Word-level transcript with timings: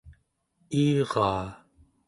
iiraa 0.81 1.47